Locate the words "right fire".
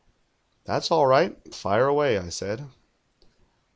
1.05-1.85